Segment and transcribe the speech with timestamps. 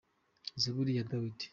[0.61, 1.45] Zaburi ya Dawidi.